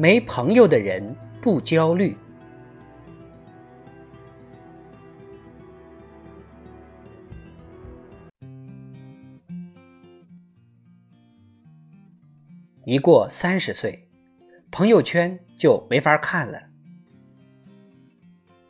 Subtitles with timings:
[0.00, 2.16] 没朋友的人不焦虑。
[12.86, 14.08] 一过三十岁，
[14.70, 16.58] 朋友圈就没法看了。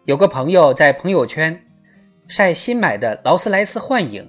[0.06, 1.64] 有个朋友在朋友圈
[2.26, 4.28] 晒新买的劳斯莱斯幻影，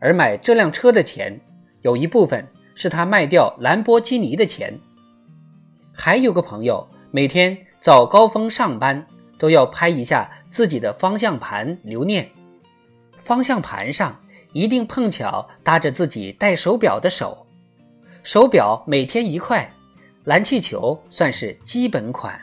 [0.00, 1.38] 而买这辆车的钱
[1.82, 2.42] 有一部分
[2.74, 4.72] 是他卖掉兰博基尼的钱。
[5.98, 9.04] 还有个朋友，每天早高峰上班
[9.38, 12.30] 都要拍一下自己的方向盘留念，
[13.18, 14.14] 方向盘上
[14.52, 17.46] 一定碰巧搭着自己戴手表的手，
[18.22, 19.72] 手表每天一块，
[20.24, 22.38] 蓝气球算是基本款。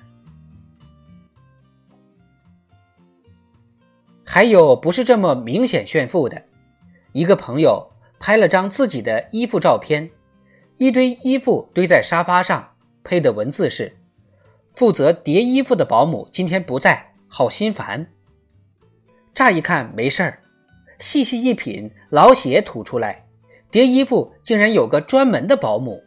[4.26, 6.42] 还有不是这么明显炫富的，
[7.12, 7.88] 一个朋友
[8.20, 10.10] 拍了张自己的衣服照片，
[10.78, 12.73] 一堆衣服堆在沙发上。
[13.04, 13.98] 配的文字是
[14.72, 18.08] ：“负责叠衣服的保姆今天不在，好心烦。”
[19.34, 20.40] 乍一看没事儿，
[21.00, 23.26] 细细一品，老血吐出来，
[23.72, 26.04] 叠衣服竟然有个专门的保姆。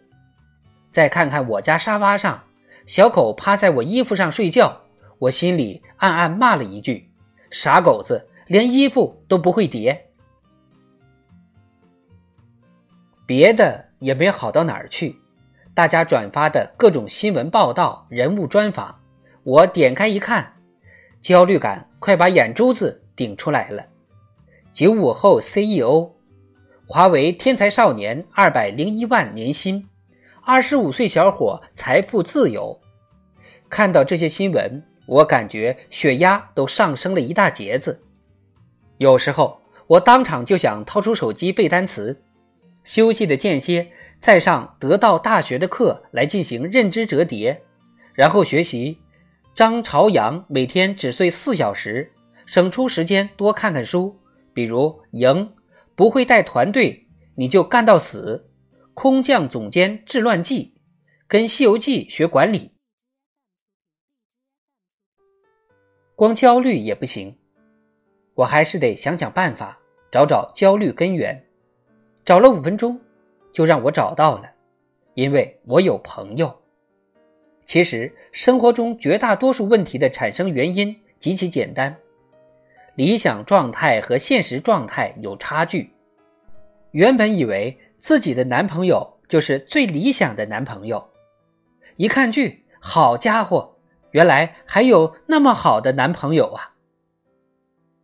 [0.93, 2.44] 再看看我家沙发上，
[2.87, 4.82] 小狗趴在我衣服上睡觉，
[5.19, 7.10] 我心里暗暗骂了一句
[7.50, 10.06] ：“傻狗子，连衣服都不会叠。”
[13.26, 15.16] 别的也没好到哪儿去。
[15.76, 18.98] 大家转发的各种新闻报道、人物专访，
[19.42, 20.56] 我点开一看，
[21.20, 23.84] 焦虑感快把眼珠子顶出来了。
[24.72, 26.12] 九五后 CEO，
[26.87, 29.87] 华为天才少年二百零一万年薪，
[30.42, 32.81] 二十五岁小伙财富自由。
[33.69, 38.00] 看到这些新闻，我感觉血压都上升了一大截子。
[38.97, 42.22] 有时候我当场就想掏出手机背单词，
[42.82, 43.91] 休息的间歇。
[44.21, 47.62] 再上得道大学的课来进行认知折叠，
[48.15, 48.99] 然后学习
[49.54, 52.12] 张朝阳每天只睡四小时，
[52.44, 54.19] 省出时间多看看书，
[54.53, 54.78] 比如
[55.12, 55.31] 《赢》，
[55.94, 57.06] 不会带团队
[57.37, 58.49] 你就干到死，
[58.94, 60.75] 《空降总监治乱记》，
[61.28, 62.72] 跟《西游记》学管理。
[66.16, 67.38] 光焦虑也不行，
[68.34, 69.78] 我还是得想想办法，
[70.10, 71.47] 找找焦虑根源。
[72.25, 73.00] 找了五分钟。
[73.56, 74.50] 就让我找到了，
[75.15, 76.55] 因为我有朋友。
[77.65, 81.97] 其实生活中绝大多数问题的产生原因极其简单，
[82.97, 85.91] 理想状态和现实状态有差距。
[86.91, 91.09] 原本以为自己的男朋友就是最理想的男朋友，
[91.97, 93.75] 一看剧，好家伙，
[94.11, 96.75] 原来还有那么好的男朋友啊！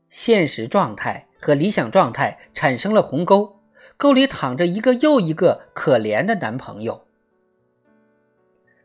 [0.09, 3.62] 现实状态和理想状态产生了鸿沟。
[4.03, 7.05] 沟里躺着一个又一个可怜的男朋友。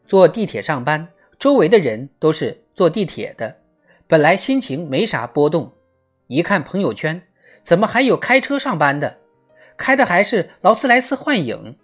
[0.05, 1.07] 坐地铁上班，
[1.39, 3.57] 周围的人都是坐地铁的，
[4.05, 5.73] 本来心情没啥波动，
[6.27, 7.19] 一看朋友圈，
[7.63, 9.17] 怎么还有开车上班的？
[9.75, 11.75] 开的还是劳斯莱斯幻影，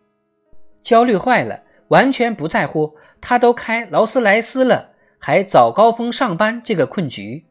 [0.84, 7.44] 焦虑坏了，完全不在乎他都开劳斯莱斯了，还早高峰上班这个困局。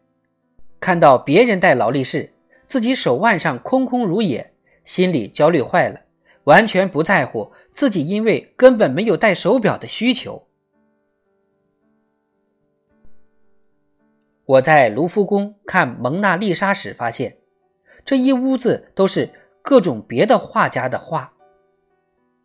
[0.79, 2.33] 看到别人戴劳力士，
[2.69, 4.52] 自己手腕上空空如也。
[4.85, 6.01] 心里焦虑坏了，
[6.45, 10.49] 完全不在乎自己，因为根本没有戴手表的需求。
[14.45, 17.39] 我在卢浮宫看蒙娜丽莎时发现，
[18.05, 19.31] 这一屋子都是
[19.63, 21.33] 各种别的画家的画。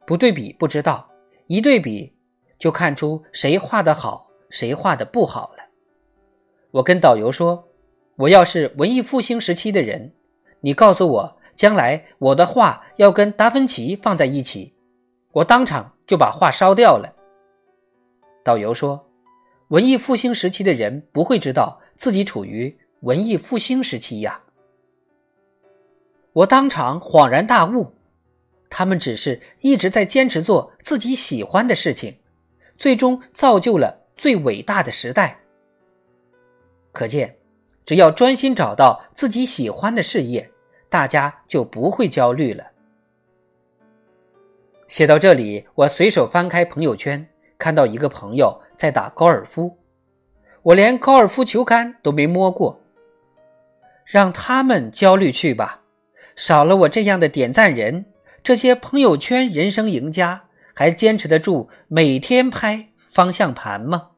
[0.06, 1.10] 不对比不知道，
[1.48, 2.16] 一对比
[2.60, 5.64] 就看出谁画的好，谁画的不好了。
[6.72, 7.68] 我跟导游说
[8.16, 10.14] ：“我要是文艺复兴时期的人，
[10.62, 14.74] 你告诉我。”将来我的画要跟达芬奇放在一起，
[15.32, 17.14] 我当场就把画烧掉了。
[18.46, 19.10] 导游说，
[19.70, 24.40] 文艺复兴时期的人不会知道自己处于文艺复兴时期呀。
[26.32, 27.92] 我当场恍然大悟，
[28.70, 32.16] 他们只是一直在坚持做自己喜欢的事情，
[32.78, 35.40] 最终造就了最伟大的时代。
[36.94, 37.36] 可见。
[37.88, 40.52] 只要专心找到自己喜欢的事业，
[40.90, 42.64] 大家就不会焦虑了。
[44.88, 49.78] 写到这里，我随手翻开朋友圈，看到一个朋友在打高尔夫，
[50.64, 52.82] 我连高尔夫球杆都没摸过。
[54.06, 55.82] 让他们焦虑去吧，
[56.38, 58.06] 少了我这样的点赞人，
[58.42, 64.12] 这些朋友圈人生赢家还坚持得住每天拍方向盘吗？